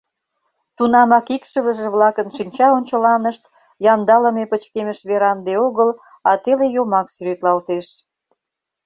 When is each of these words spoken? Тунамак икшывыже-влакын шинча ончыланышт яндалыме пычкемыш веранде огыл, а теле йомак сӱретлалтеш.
Тунамак 0.75 1.27
икшывыже-влакын 1.35 2.27
шинча 2.35 2.67
ончыланышт 2.77 3.43
яндалыме 3.93 4.43
пычкемыш 4.51 4.99
веранде 5.09 5.53
огыл, 5.67 5.89
а 6.29 6.31
теле 6.43 6.67
йомак 6.75 7.07
сӱретлалтеш. 7.13 7.87